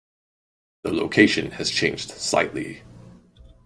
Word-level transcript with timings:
The 0.81 0.91
location 0.95 1.51
has 1.51 1.69
changed 1.69 2.09
slightly. 2.09 2.81